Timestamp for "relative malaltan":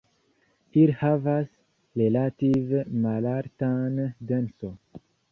2.01-3.99